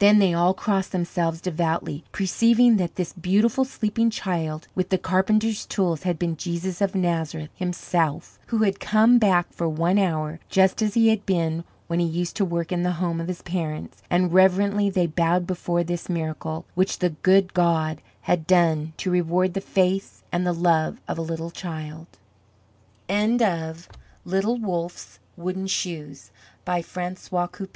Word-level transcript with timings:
Then, 0.00 0.18
they 0.18 0.34
all 0.34 0.54
crossed 0.54 0.90
themselves 0.90 1.40
devoutly, 1.40 2.02
perceiving 2.10 2.78
that 2.78 2.96
this 2.96 3.12
beautiful 3.12 3.64
sleeping 3.64 4.10
child 4.10 4.66
with 4.74 4.88
the 4.88 4.98
carpenter's 4.98 5.64
tools 5.64 6.02
had 6.02 6.18
been 6.18 6.36
Jesus 6.36 6.80
of 6.80 6.96
Nazareth 6.96 7.50
himself, 7.54 8.40
who 8.48 8.58
had 8.64 8.80
come 8.80 9.20
back 9.20 9.52
for 9.52 9.68
one 9.68 9.96
hour 9.96 10.40
just 10.48 10.82
as 10.82 10.94
he 10.94 11.10
had 11.10 11.24
been 11.24 11.62
when 11.86 12.00
he 12.00 12.06
used 12.06 12.34
to 12.34 12.44
work 12.44 12.72
in 12.72 12.82
the 12.82 12.94
home 12.98 13.20
of 13.20 13.28
his 13.28 13.40
parents; 13.42 14.02
and 14.10 14.32
reverently 14.32 14.90
they 14.90 15.06
bowed 15.06 15.46
before 15.46 15.84
this 15.84 16.08
miracle, 16.08 16.64
which 16.74 16.98
the 16.98 17.10
good 17.10 17.54
God 17.54 18.02
had 18.22 18.48
done 18.48 18.94
to 18.96 19.12
reward 19.12 19.54
the 19.54 19.60
faith 19.60 20.24
and 20.32 20.44
the 20.44 20.52
love 20.52 21.00
of 21.06 21.18
a 21.18 21.22
little 21.22 21.52
child. 21.52 22.08
XVI. 23.08 23.28
CHRISTMAS 23.38 23.86
IN 24.26 24.26
THE 24.26 24.34
ALLEY* 24.34 24.88
* 24.88 24.88
From 24.88 25.66
"Kristy's 25.68 26.30
Queer 26.34 26.82
Christmas," 26.82 27.28
Hough 27.28 27.66